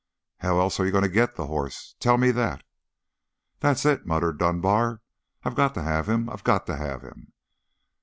[0.39, 1.93] "How else are you going to get the hoss?
[1.99, 2.63] Tell me that?"
[3.59, 5.03] "That's it," muttered Dunbar.
[5.43, 6.27] "I've got to have him.
[6.27, 7.33] I've got to have him!